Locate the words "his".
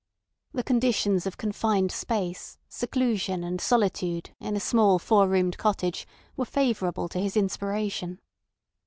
7.19-7.37